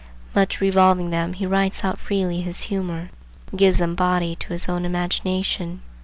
[0.33, 3.11] Much revolving them he writes out freely his humor,
[3.51, 5.83] and gives them body to his own imagination.